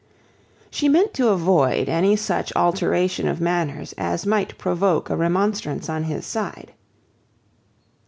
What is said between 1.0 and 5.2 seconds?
to avoid any such alteration of manners as might provoke a